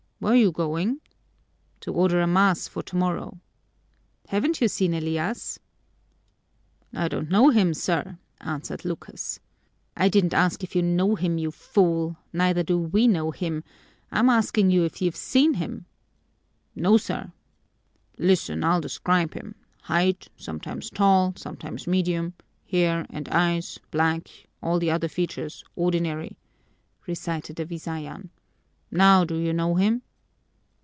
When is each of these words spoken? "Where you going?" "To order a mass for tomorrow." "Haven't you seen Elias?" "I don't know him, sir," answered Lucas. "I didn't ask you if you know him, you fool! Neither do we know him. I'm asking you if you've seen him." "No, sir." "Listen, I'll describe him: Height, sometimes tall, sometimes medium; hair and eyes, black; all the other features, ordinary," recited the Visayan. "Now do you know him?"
"Where 0.21 0.35
you 0.35 0.51
going?" 0.51 1.01
"To 1.79 1.91
order 1.91 2.21
a 2.21 2.27
mass 2.27 2.67
for 2.67 2.83
tomorrow." 2.83 3.39
"Haven't 4.27 4.61
you 4.61 4.67
seen 4.67 4.93
Elias?" 4.93 5.57
"I 6.93 7.07
don't 7.07 7.31
know 7.31 7.49
him, 7.49 7.73
sir," 7.73 8.19
answered 8.39 8.85
Lucas. 8.85 9.39
"I 9.97 10.09
didn't 10.09 10.35
ask 10.35 10.61
you 10.61 10.65
if 10.67 10.75
you 10.75 10.83
know 10.83 11.15
him, 11.15 11.39
you 11.39 11.49
fool! 11.49 12.17
Neither 12.33 12.61
do 12.61 12.77
we 12.77 13.07
know 13.07 13.31
him. 13.31 13.63
I'm 14.11 14.29
asking 14.29 14.69
you 14.69 14.83
if 14.85 15.01
you've 15.01 15.15
seen 15.15 15.55
him." 15.55 15.87
"No, 16.75 16.97
sir." 16.97 17.31
"Listen, 18.19 18.63
I'll 18.63 18.79
describe 18.79 19.33
him: 19.33 19.55
Height, 19.81 20.27
sometimes 20.37 20.91
tall, 20.91 21.33
sometimes 21.35 21.87
medium; 21.87 22.35
hair 22.69 23.07
and 23.09 23.27
eyes, 23.29 23.79
black; 23.89 24.27
all 24.61 24.77
the 24.77 24.91
other 24.91 25.07
features, 25.07 25.63
ordinary," 25.75 26.37
recited 27.07 27.55
the 27.55 27.65
Visayan. 27.65 28.29
"Now 28.91 29.23
do 29.25 29.35
you 29.35 29.51
know 29.51 29.73
him?" 29.77 30.03